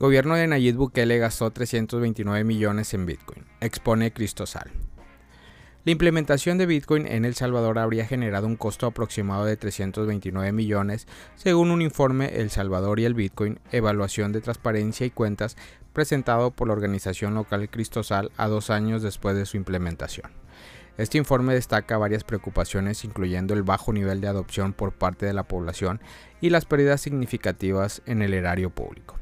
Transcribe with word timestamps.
Gobierno 0.00 0.36
de 0.36 0.46
Nayib 0.46 0.76
Bukele 0.76 1.18
gastó 1.18 1.50
329 1.50 2.44
millones 2.44 2.94
en 2.94 3.04
Bitcoin, 3.04 3.46
expone 3.60 4.12
Cristosal. 4.12 4.70
La 5.84 5.90
implementación 5.90 6.56
de 6.56 6.66
Bitcoin 6.66 7.04
en 7.08 7.24
El 7.24 7.34
Salvador 7.34 7.80
habría 7.80 8.06
generado 8.06 8.46
un 8.46 8.54
costo 8.54 8.86
aproximado 8.86 9.44
de 9.44 9.56
329 9.56 10.52
millones, 10.52 11.08
según 11.34 11.72
un 11.72 11.82
informe 11.82 12.40
El 12.40 12.50
Salvador 12.50 13.00
y 13.00 13.06
el 13.06 13.14
Bitcoin, 13.14 13.58
evaluación 13.72 14.30
de 14.30 14.40
transparencia 14.40 15.04
y 15.04 15.10
cuentas, 15.10 15.56
presentado 15.92 16.52
por 16.52 16.68
la 16.68 16.74
organización 16.74 17.34
local 17.34 17.68
Cristosal 17.68 18.30
a 18.36 18.46
dos 18.46 18.70
años 18.70 19.02
después 19.02 19.34
de 19.34 19.46
su 19.46 19.56
implementación. 19.56 20.30
Este 20.96 21.18
informe 21.18 21.54
destaca 21.54 21.98
varias 21.98 22.22
preocupaciones, 22.22 23.04
incluyendo 23.04 23.52
el 23.52 23.64
bajo 23.64 23.92
nivel 23.92 24.20
de 24.20 24.28
adopción 24.28 24.74
por 24.74 24.92
parte 24.92 25.26
de 25.26 25.34
la 25.34 25.48
población 25.48 26.00
y 26.40 26.50
las 26.50 26.66
pérdidas 26.66 27.00
significativas 27.00 28.00
en 28.06 28.22
el 28.22 28.32
erario 28.32 28.70
público. 28.70 29.18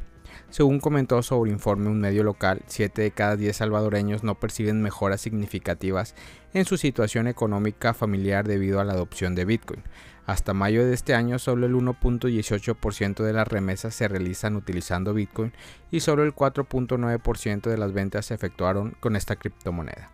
Según 0.57 0.81
comentó 0.81 1.23
sobre 1.23 1.51
informe 1.51 1.91
un 1.91 2.01
medio 2.01 2.25
local, 2.25 2.63
7 2.67 3.03
de 3.03 3.11
cada 3.11 3.37
10 3.37 3.55
salvadoreños 3.55 4.25
no 4.25 4.37
perciben 4.37 4.81
mejoras 4.81 5.21
significativas 5.21 6.15
en 6.55 6.65
su 6.65 6.79
situación 6.79 7.27
económica 7.27 7.93
familiar 7.93 8.49
debido 8.49 8.81
a 8.81 8.85
la 8.85 8.95
adopción 8.95 9.35
de 9.35 9.45
Bitcoin. 9.45 9.83
Hasta 10.25 10.55
mayo 10.55 10.83
de 10.83 10.95
este 10.95 11.15
año, 11.15 11.39
solo 11.39 11.67
el 11.67 11.75
1.18% 11.75 13.23
de 13.23 13.35
las 13.35 13.47
remesas 13.47 13.95
se 13.95 14.09
realizan 14.09 14.57
utilizando 14.57 15.13
Bitcoin 15.13 15.53
y 15.91 16.01
solo 16.01 16.23
el 16.23 16.35
4.9% 16.35 17.69
de 17.69 17.77
las 17.77 17.93
ventas 17.93 18.25
se 18.25 18.33
efectuaron 18.33 18.97
con 18.99 19.15
esta 19.15 19.37
criptomoneda. 19.37 20.11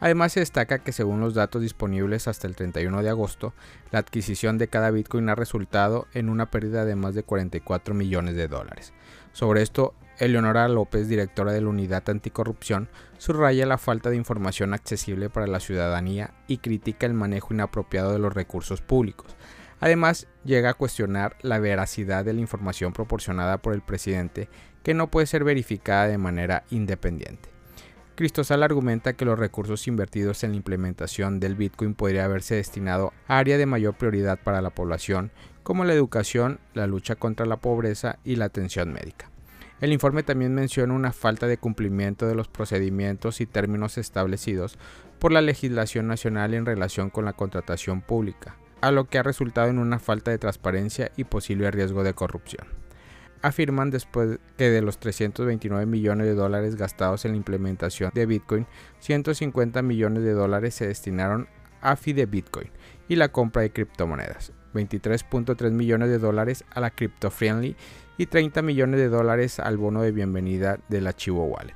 Además 0.00 0.32
se 0.32 0.40
destaca 0.40 0.78
que 0.78 0.92
según 0.92 1.20
los 1.20 1.34
datos 1.34 1.62
disponibles 1.62 2.26
hasta 2.26 2.46
el 2.46 2.56
31 2.56 3.02
de 3.02 3.10
agosto, 3.10 3.52
la 3.90 4.00
adquisición 4.00 4.56
de 4.56 4.68
cada 4.68 4.90
Bitcoin 4.90 5.28
ha 5.28 5.34
resultado 5.34 6.06
en 6.14 6.30
una 6.30 6.50
pérdida 6.50 6.86
de 6.86 6.96
más 6.96 7.14
de 7.14 7.22
44 7.22 7.94
millones 7.94 8.34
de 8.34 8.48
dólares. 8.48 8.94
Sobre 9.34 9.62
esto, 9.62 9.94
Eleonora 10.20 10.68
López, 10.68 11.08
directora 11.08 11.50
de 11.50 11.60
la 11.60 11.68
Unidad 11.68 12.08
Anticorrupción, 12.08 12.88
subraya 13.18 13.66
la 13.66 13.78
falta 13.78 14.08
de 14.08 14.16
información 14.16 14.72
accesible 14.72 15.28
para 15.28 15.48
la 15.48 15.58
ciudadanía 15.58 16.34
y 16.46 16.58
critica 16.58 17.04
el 17.04 17.14
manejo 17.14 17.52
inapropiado 17.52 18.12
de 18.12 18.20
los 18.20 18.32
recursos 18.32 18.80
públicos. 18.80 19.34
Además, 19.80 20.28
llega 20.44 20.70
a 20.70 20.74
cuestionar 20.74 21.36
la 21.42 21.58
veracidad 21.58 22.24
de 22.24 22.32
la 22.32 22.40
información 22.40 22.92
proporcionada 22.92 23.58
por 23.58 23.74
el 23.74 23.82
presidente, 23.82 24.48
que 24.84 24.94
no 24.94 25.10
puede 25.10 25.26
ser 25.26 25.42
verificada 25.42 26.06
de 26.06 26.16
manera 26.16 26.62
independiente. 26.70 27.48
Cristosal 28.14 28.62
argumenta 28.62 29.14
que 29.14 29.24
los 29.24 29.36
recursos 29.36 29.88
invertidos 29.88 30.44
en 30.44 30.52
la 30.52 30.58
implementación 30.58 31.40
del 31.40 31.56
Bitcoin 31.56 31.94
podría 31.94 32.24
haberse 32.24 32.54
destinado 32.54 33.12
a 33.26 33.38
áreas 33.38 33.58
de 33.58 33.66
mayor 33.66 33.94
prioridad 33.94 34.38
para 34.38 34.62
la 34.62 34.70
población, 34.70 35.32
como 35.64 35.84
la 35.84 35.94
educación, 35.94 36.60
la 36.74 36.86
lucha 36.86 37.16
contra 37.16 37.46
la 37.46 37.56
pobreza 37.56 38.18
y 38.22 38.36
la 38.36 38.44
atención 38.44 38.92
médica. 38.92 39.30
El 39.80 39.92
informe 39.92 40.22
también 40.22 40.54
menciona 40.54 40.94
una 40.94 41.12
falta 41.12 41.46
de 41.46 41.58
cumplimiento 41.58 42.28
de 42.28 42.34
los 42.34 42.48
procedimientos 42.48 43.40
y 43.40 43.46
términos 43.46 43.98
establecidos 43.98 44.78
por 45.18 45.32
la 45.32 45.40
legislación 45.40 46.06
nacional 46.06 46.54
en 46.54 46.66
relación 46.66 47.10
con 47.10 47.24
la 47.24 47.32
contratación 47.32 48.00
pública, 48.00 48.56
a 48.82 48.92
lo 48.92 49.06
que 49.06 49.18
ha 49.18 49.22
resultado 49.22 49.68
en 49.68 49.78
una 49.78 49.98
falta 49.98 50.30
de 50.30 50.38
transparencia 50.38 51.10
y 51.16 51.24
posible 51.24 51.70
riesgo 51.70 52.04
de 52.04 52.14
corrupción. 52.14 52.66
Afirman 53.42 53.90
después 53.90 54.38
que 54.56 54.70
de 54.70 54.80
los 54.80 54.98
329 54.98 55.86
millones 55.86 56.26
de 56.26 56.34
dólares 56.34 56.76
gastados 56.76 57.24
en 57.24 57.32
la 57.32 57.36
implementación 57.38 58.10
de 58.14 58.26
Bitcoin, 58.26 58.66
150 59.00 59.82
millones 59.82 60.22
de 60.22 60.32
dólares 60.32 60.74
se 60.74 60.86
destinaron 60.86 61.48
a 61.80 61.96
FIDE 61.96 62.26
Bitcoin 62.26 62.70
y 63.08 63.16
la 63.16 63.28
compra 63.28 63.62
de 63.62 63.70
criptomonedas, 63.70 64.52
23.3 64.74 65.70
millones 65.70 66.10
de 66.10 66.18
dólares 66.18 66.64
a 66.70 66.80
la 66.80 66.90
Crypto 66.90 67.30
Friendly 67.30 67.76
y 68.18 68.26
30 68.26 68.62
millones 68.62 69.00
de 69.00 69.08
dólares 69.08 69.58
al 69.58 69.78
bono 69.78 70.02
de 70.02 70.12
bienvenida 70.12 70.78
del 70.88 71.06
archivo 71.06 71.44
Wallet. 71.44 71.74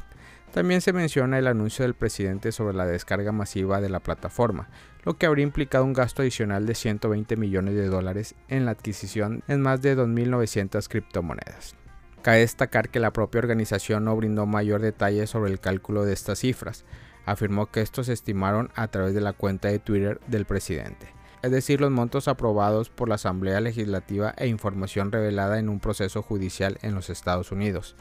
También 0.53 0.81
se 0.81 0.93
menciona 0.93 1.39
el 1.39 1.47
anuncio 1.47 1.85
del 1.85 1.95
presidente 1.95 2.53
sobre 2.53 2.77
la 2.77 2.87
descarga 2.87 3.33
masiva 3.33 3.81
de 3.81 3.91
la 3.91 4.01
plataforma, 4.01 4.69
lo 5.05 5.17
que 5.17 5.27
habría 5.27 5.45
implicado 5.45 5.85
un 5.85 5.93
gasto 5.93 6.23
adicional 6.23 6.67
de 6.67 6.75
120 6.75 7.37
millones 7.37 7.75
de 7.75 7.87
dólares 7.87 8.35
en 8.49 8.65
la 8.65 8.73
adquisición 8.73 9.43
en 9.47 9.61
más 9.61 9.83
de 9.83 9.97
2.900 9.97 10.89
criptomonedas. 10.89 11.77
Cabe 12.23 12.39
destacar 12.39 12.89
que 12.89 12.99
la 12.99 13.13
propia 13.13 13.41
organización 13.41 14.05
no 14.05 14.17
brindó 14.17 14.47
mayor 14.47 14.81
detalle 14.81 15.27
sobre 15.27 15.53
el 15.53 15.61
cálculo 15.61 16.05
de 16.05 16.15
estas 16.15 16.41
cifras, 16.41 16.85
afirmó 17.27 17.67
que 17.67 17.83
estos 17.83 18.07
se 18.07 18.15
estimaron 18.15 18.71
a 18.75 18.89
través 18.89 19.15
de 19.15 19.21
la 19.21 19.35
cuenta 19.35 19.69
de 19.69 19.79
Twitter 19.79 20.19
del 20.27 20.47
presidente 20.47 21.18
es 21.43 21.51
decir, 21.51 21.81
los 21.81 21.91
montos 21.91 22.29
aprobados 22.29 22.91
por 22.91 23.09
la 23.09 23.15
Asamblea 23.15 23.61
Legislativa 23.61 24.35
e 24.37 24.49
información 24.49 25.13
revelada 25.13 25.59
en 25.59 25.69
un 25.69 25.81
proceso 25.81 26.23
judicial 26.23 26.79
en 26.83 26.95
los 26.95 27.11
Estados 27.11 27.53
Unidos. 27.53 27.95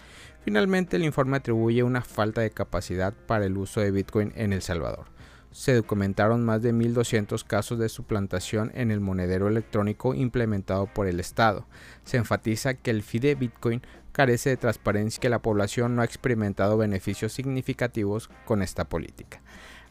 Finalmente, 0.43 0.95
el 0.95 1.03
informe 1.03 1.37
atribuye 1.37 1.83
una 1.83 2.01
falta 2.01 2.41
de 2.41 2.51
capacidad 2.51 3.13
para 3.13 3.45
el 3.45 3.57
uso 3.57 3.81
de 3.81 3.91
Bitcoin 3.91 4.33
en 4.35 4.53
El 4.53 4.61
Salvador. 4.61 5.05
Se 5.51 5.73
documentaron 5.73 6.45
más 6.45 6.61
de 6.61 6.73
1.200 6.73 7.43
casos 7.43 7.79
de 7.79 7.89
suplantación 7.89 8.71
en 8.75 8.91
el 8.91 8.99
monedero 8.99 9.47
electrónico 9.47 10.13
implementado 10.13 10.85
por 10.87 11.07
el 11.07 11.19
Estado. 11.19 11.65
Se 12.03 12.17
enfatiza 12.17 12.75
que 12.75 12.91
el 12.91 13.01
FIDE 13.01 13.35
Bitcoin 13.35 13.81
carece 14.11 14.49
de 14.49 14.57
transparencia 14.57 15.17
y 15.17 15.21
que 15.21 15.29
la 15.29 15.41
población 15.41 15.95
no 15.95 16.01
ha 16.01 16.05
experimentado 16.05 16.77
beneficios 16.77 17.33
significativos 17.33 18.29
con 18.45 18.61
esta 18.61 18.85
política. 18.85 19.41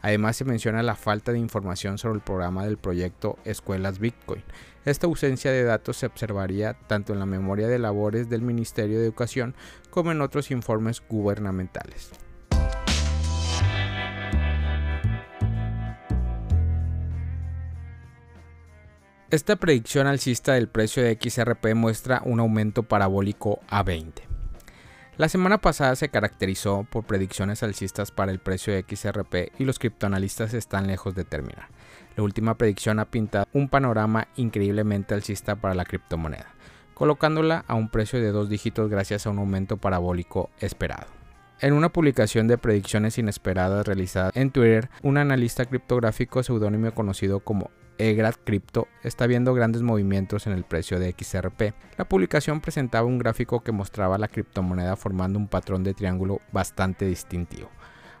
Además 0.01 0.35
se 0.37 0.45
menciona 0.45 0.83
la 0.83 0.95
falta 0.95 1.31
de 1.31 1.39
información 1.39 1.97
sobre 1.97 2.15
el 2.15 2.21
programa 2.21 2.65
del 2.65 2.77
proyecto 2.77 3.37
Escuelas 3.45 3.99
Bitcoin. 3.99 4.43
Esta 4.85 5.07
ausencia 5.07 5.51
de 5.51 5.63
datos 5.63 5.97
se 5.97 6.05
observaría 6.05 6.73
tanto 6.87 7.13
en 7.13 7.19
la 7.19 7.25
memoria 7.25 7.67
de 7.67 7.79
labores 7.79 8.29
del 8.29 8.41
Ministerio 8.41 8.99
de 8.99 9.05
Educación 9.05 9.55
como 9.89 10.11
en 10.11 10.21
otros 10.21 10.51
informes 10.51 11.01
gubernamentales. 11.09 12.11
Esta 19.29 19.57
predicción 19.57 20.07
alcista 20.07 20.53
del 20.53 20.69
precio 20.69 21.03
de 21.03 21.17
XRP 21.21 21.75
muestra 21.75 22.21
un 22.23 22.39
aumento 22.39 22.83
parabólico 22.83 23.59
a 23.67 23.83
20. 23.83 24.26
La 25.17 25.29
semana 25.29 25.57
pasada 25.57 25.95
se 25.95 26.09
caracterizó 26.09 26.85
por 26.87 27.03
predicciones 27.03 27.63
alcistas 27.63 28.11
para 28.11 28.31
el 28.31 28.37
precio 28.37 28.71
de 28.71 28.85
XRP 28.87 29.59
y 29.59 29.65
los 29.65 29.79
criptoanalistas 29.79 30.53
están 30.53 30.85
lejos 30.85 31.15
de 31.15 31.25
terminar. 31.25 31.69
La 32.15 32.21
última 32.21 32.55
predicción 32.55 32.99
ha 32.99 33.05
pintado 33.05 33.47
un 33.51 33.67
panorama 33.67 34.27
increíblemente 34.35 35.15
alcista 35.15 35.55
para 35.55 35.73
la 35.73 35.85
criptomoneda, 35.85 36.53
colocándola 36.93 37.65
a 37.67 37.73
un 37.73 37.89
precio 37.89 38.21
de 38.21 38.31
dos 38.31 38.47
dígitos 38.47 38.91
gracias 38.91 39.25
a 39.25 39.31
un 39.31 39.39
aumento 39.39 39.77
parabólico 39.77 40.51
esperado. 40.59 41.07
En 41.61 41.73
una 41.73 41.89
publicación 41.89 42.47
de 42.47 42.59
predicciones 42.59 43.17
inesperadas 43.17 43.87
realizada 43.87 44.29
en 44.35 44.51
Twitter, 44.51 44.91
un 45.01 45.17
analista 45.17 45.65
criptográfico 45.65 46.43
seudónimo 46.43 46.91
conocido 46.91 47.39
como 47.39 47.71
Egrad 47.97 48.35
Crypto 48.43 48.87
está 49.03 49.27
viendo 49.27 49.53
grandes 49.53 49.81
movimientos 49.81 50.47
en 50.47 50.53
el 50.53 50.63
precio 50.63 50.99
de 50.99 51.15
XRP. 51.17 51.73
La 51.97 52.07
publicación 52.07 52.61
presentaba 52.61 53.07
un 53.07 53.17
gráfico 53.17 53.61
que 53.61 53.71
mostraba 53.71 54.17
la 54.17 54.27
criptomoneda 54.27 54.95
formando 54.95 55.39
un 55.39 55.47
patrón 55.47 55.83
de 55.83 55.93
triángulo 55.93 56.41
bastante 56.51 57.05
distintivo. 57.05 57.69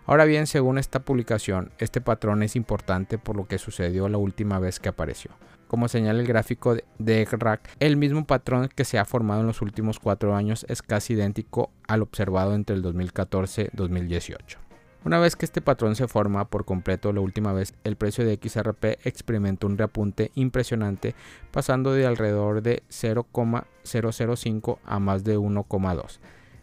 Ahora 0.05 0.25
bien, 0.25 0.47
según 0.47 0.77
esta 0.77 1.01
publicación, 1.01 1.71
este 1.79 1.99
patrón 1.99 2.41
es 2.41 2.55
importante 2.55 3.17
por 3.17 3.35
lo 3.35 3.45
que 3.45 3.57
sucedió 3.57 4.07
la 4.07 4.17
última 4.17 4.57
vez 4.57 4.79
que 4.79 4.89
apareció. 4.89 5.31
Como 5.67 5.89
señala 5.89 6.21
el 6.21 6.27
gráfico 6.27 6.77
de 6.97 7.21
EGRAC, 7.21 7.69
el 7.79 7.97
mismo 7.97 8.25
patrón 8.25 8.69
que 8.73 8.85
se 8.85 8.99
ha 8.99 9.05
formado 9.05 9.41
en 9.41 9.47
los 9.47 9.61
últimos 9.61 9.99
cuatro 9.99 10.33
años 10.33 10.65
es 10.69 10.81
casi 10.81 11.13
idéntico 11.13 11.71
al 11.87 12.01
observado 12.01 12.55
entre 12.55 12.77
el 12.77 12.81
2014 12.81 13.71
2018. 13.73 14.66
Una 15.05 15.19
vez 15.19 15.35
que 15.35 15.45
este 15.45 15.61
patrón 15.61 15.95
se 15.95 16.07
forma 16.07 16.49
por 16.49 16.65
completo, 16.65 17.13
la 17.13 17.21
última 17.21 17.53
vez 17.53 17.73
el 17.83 17.95
precio 17.95 18.25
de 18.25 18.39
XRP 18.41 19.05
experimentó 19.05 19.67
un 19.67 19.77
reapunte 19.77 20.31
impresionante, 20.35 21.15
pasando 21.51 21.93
de 21.93 22.05
alrededor 22.05 22.61
de 22.61 22.83
0,005 22.89 24.79
a 24.83 24.99
más 24.99 25.23
de 25.23 25.37
1,2. 25.37 26.19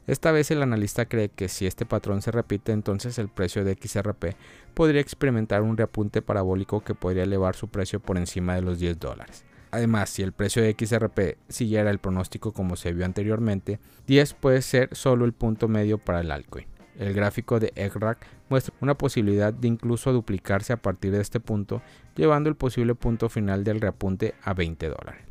Esta 0.06 0.33
vez 0.33 0.50
el 0.50 0.62
analista 0.62 1.06
cree 1.06 1.31
que 1.31 1.49
si 1.49 1.67
este 1.67 1.87
patrón 1.87 2.20
se 2.20 2.31
repite, 2.31 2.73
entonces 2.73 3.19
el 3.19 3.29
precio 3.29 3.64
de 3.64 3.79
XRP 3.81 4.37
podría 4.75 5.00
experimentar 5.00 5.62
un 5.62 5.79
reapunte 5.79 6.20
parabólico 6.20 6.82
que 6.82 6.94
podría 6.94 7.23
elevar 7.23 7.56
su 7.56 7.69
precio 7.69 8.00
por 8.00 8.19
encima 8.19 8.55
de 8.55 8.61
los 8.61 8.79
10 8.79 9.00
dólares. 9.00 9.44
Además, 9.70 10.11
si 10.11 10.23
el 10.23 10.32
precio 10.32 10.62
de 10.62 10.76
XRP 10.79 11.38
siguiera 11.49 11.91
el 11.91 11.99
pronóstico 11.99 12.53
como 12.53 12.76
se 12.76 12.93
vio 12.93 13.06
anteriormente, 13.06 13.81
10 14.06 14.35
puede 14.35 14.61
ser 14.61 14.94
solo 14.94 15.25
el 15.25 15.32
punto 15.32 15.69
medio 15.69 15.97
para 15.97 16.20
el 16.20 16.31
altcoin. 16.31 16.74
El 16.99 17.12
gráfico 17.12 17.58
de 17.58 17.73
EGRAC 17.75 18.19
muestra 18.49 18.75
una 18.81 18.96
posibilidad 18.96 19.52
de 19.52 19.69
incluso 19.69 20.12
duplicarse 20.12 20.73
a 20.73 20.76
partir 20.76 21.12
de 21.12 21.20
este 21.20 21.41
punto, 21.41 21.82
llevando 22.14 22.49
el 22.49 22.56
posible 22.56 22.94
punto 22.94 23.29
final 23.29 23.64
del 23.64 23.81
reapunte 23.81 24.35
a 24.43 24.55
20 24.55 24.88
dólares. 24.88 25.23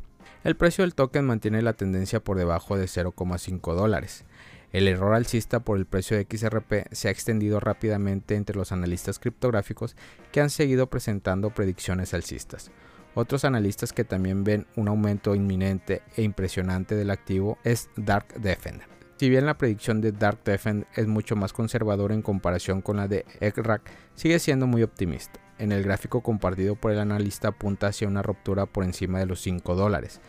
El 0.44 0.56
precio 0.56 0.84
del 0.84 0.94
token 0.94 1.24
mantiene 1.24 1.62
la 1.62 1.72
tendencia 1.72 2.20
por 2.20 2.36
debajo 2.36 2.76
de 2.76 2.84
0,5 2.84 3.74
dólares. 3.74 4.24
El 4.72 4.88
error 4.88 5.14
alcista 5.14 5.60
por 5.60 5.78
el 5.78 5.86
precio 5.86 6.16
de 6.16 6.26
XRP 6.28 6.92
se 6.92 7.08
ha 7.08 7.10
extendido 7.10 7.60
rápidamente 7.60 8.34
entre 8.34 8.56
los 8.56 8.72
analistas 8.72 9.18
criptográficos 9.18 9.96
que 10.32 10.40
han 10.40 10.50
seguido 10.50 10.90
presentando 10.90 11.50
predicciones 11.50 12.12
alcistas. 12.12 12.70
Otros 13.14 13.44
analistas 13.44 13.92
que 13.92 14.04
también 14.04 14.44
ven 14.44 14.66
un 14.76 14.88
aumento 14.88 15.34
inminente 15.34 16.02
e 16.16 16.22
impresionante 16.22 16.96
del 16.96 17.10
activo 17.10 17.56
es 17.62 17.88
Dark 17.96 18.34
Defender 18.34 18.93
Si 19.16 19.28
bien 19.30 19.46
la 19.46 19.56
predicción 19.56 20.00
de 20.00 20.10
Dark 20.10 20.40
Defend 20.44 20.86
es 20.96 21.06
mucho 21.06 21.36
más 21.36 21.52
conservadora 21.52 22.14
en 22.14 22.22
comparación 22.22 22.82
con 22.82 22.96
la 22.96 23.06
de 23.06 23.24
ECRAC, 23.40 23.82
sigue 24.16 24.40
siendo 24.40 24.66
muy 24.66 24.82
optimista. 24.82 25.38
En 25.58 25.70
el 25.70 25.84
gráfico 25.84 26.20
compartido 26.20 26.74
por 26.74 26.90
el 26.90 26.98
analista 26.98 27.48
apunta 27.48 27.86
hacia 27.86 28.08
una 28.08 28.22
ruptura 28.22 28.66
por 28.66 28.82
encima 28.82 29.20
de 29.20 29.26
los 29.26 29.40
5 29.40 29.76
dólares. 29.76 30.20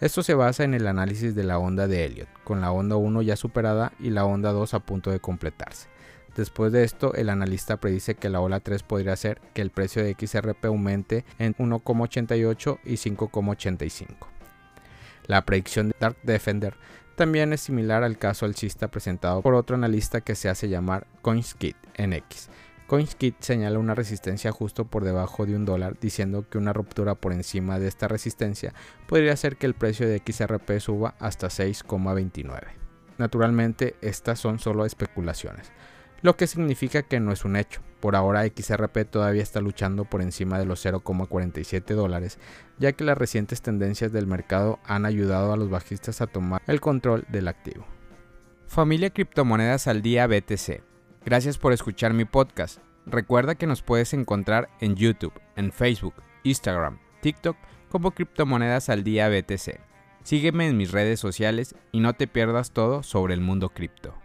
Esto 0.00 0.24
se 0.24 0.34
basa 0.34 0.64
en 0.64 0.74
el 0.74 0.88
análisis 0.88 1.36
de 1.36 1.44
la 1.44 1.58
onda 1.58 1.86
de 1.86 2.04
Elliot, 2.04 2.28
con 2.42 2.60
la 2.60 2.72
onda 2.72 2.96
1 2.96 3.22
ya 3.22 3.36
superada 3.36 3.92
y 4.00 4.10
la 4.10 4.24
onda 4.24 4.50
2 4.50 4.74
a 4.74 4.80
punto 4.80 5.12
de 5.12 5.20
completarse. 5.20 5.86
Después 6.34 6.72
de 6.72 6.82
esto, 6.82 7.14
el 7.14 7.28
analista 7.28 7.76
predice 7.76 8.16
que 8.16 8.28
la 8.28 8.40
ola 8.40 8.58
3 8.58 8.82
podría 8.82 9.14
ser 9.14 9.40
que 9.54 9.62
el 9.62 9.70
precio 9.70 10.02
de 10.02 10.16
XRP 10.18 10.64
aumente 10.64 11.24
en 11.38 11.54
1,88 11.54 12.80
y 12.84 12.94
5,85. 12.94 14.32
La 15.26 15.44
predicción 15.44 15.90
de 15.90 15.94
Dark 16.00 16.16
Defender 16.24 16.74
también 17.14 17.52
es 17.52 17.60
similar 17.60 18.02
al 18.02 18.18
caso 18.18 18.46
alcista 18.46 18.88
presentado 18.88 19.42
por 19.42 19.54
otro 19.54 19.76
analista 19.76 20.20
que 20.20 20.34
se 20.34 20.48
hace 20.48 20.68
llamar 20.68 21.06
CoinSkit 21.22 21.76
NX. 21.98 22.48
CoinSkit 22.86 23.36
señala 23.40 23.78
una 23.78 23.94
resistencia 23.94 24.52
justo 24.52 24.84
por 24.84 25.04
debajo 25.04 25.46
de 25.46 25.56
un 25.56 25.64
dólar, 25.64 25.96
diciendo 26.00 26.46
que 26.48 26.58
una 26.58 26.72
ruptura 26.72 27.14
por 27.14 27.32
encima 27.32 27.78
de 27.78 27.88
esta 27.88 28.08
resistencia 28.08 28.74
podría 29.06 29.32
hacer 29.32 29.56
que 29.56 29.66
el 29.66 29.74
precio 29.74 30.06
de 30.08 30.22
XRP 30.24 30.78
suba 30.78 31.14
hasta 31.18 31.46
6,29. 31.46 32.60
Naturalmente, 33.18 33.96
estas 34.00 34.38
son 34.38 34.58
solo 34.58 34.84
especulaciones 34.84 35.72
lo 36.22 36.36
que 36.36 36.46
significa 36.46 37.02
que 37.02 37.20
no 37.20 37.32
es 37.32 37.44
un 37.44 37.56
hecho. 37.56 37.80
Por 38.00 38.16
ahora 38.16 38.46
XRP 38.46 39.04
todavía 39.10 39.42
está 39.42 39.60
luchando 39.60 40.04
por 40.04 40.22
encima 40.22 40.58
de 40.58 40.64
los 40.64 40.84
0,47 40.84 41.94
dólares, 41.94 42.38
ya 42.78 42.92
que 42.92 43.04
las 43.04 43.18
recientes 43.18 43.60
tendencias 43.60 44.12
del 44.12 44.26
mercado 44.26 44.78
han 44.84 45.04
ayudado 45.04 45.52
a 45.52 45.56
los 45.56 45.68
bajistas 45.68 46.20
a 46.20 46.26
tomar 46.26 46.62
el 46.66 46.80
control 46.80 47.24
del 47.28 47.48
activo. 47.48 47.84
Familia 48.66 49.10
Criptomonedas 49.10 49.86
al 49.86 50.00
Día 50.00 50.26
BTC. 50.26 50.82
Gracias 51.24 51.58
por 51.58 51.72
escuchar 51.72 52.14
mi 52.14 52.24
podcast. 52.24 52.78
Recuerda 53.04 53.56
que 53.56 53.66
nos 53.66 53.82
puedes 53.82 54.14
encontrar 54.14 54.68
en 54.80 54.94
YouTube, 54.96 55.34
en 55.56 55.72
Facebook, 55.72 56.14
Instagram, 56.44 56.98
TikTok 57.20 57.56
como 57.88 58.12
Criptomonedas 58.12 58.88
al 58.88 59.04
Día 59.04 59.28
BTC. 59.28 59.80
Sígueme 60.22 60.68
en 60.68 60.76
mis 60.76 60.92
redes 60.92 61.18
sociales 61.18 61.74
y 61.90 62.00
no 62.00 62.14
te 62.14 62.28
pierdas 62.28 62.70
todo 62.70 63.02
sobre 63.02 63.34
el 63.34 63.40
mundo 63.40 63.70
cripto. 63.70 64.21